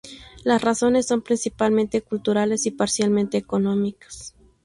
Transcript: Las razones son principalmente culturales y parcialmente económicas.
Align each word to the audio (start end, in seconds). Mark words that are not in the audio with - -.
Las 0.43 0.63
razones 0.63 1.05
son 1.05 1.21
principalmente 1.21 2.01
culturales 2.01 2.65
y 2.65 2.71
parcialmente 2.71 3.37
económicas. 3.37 4.33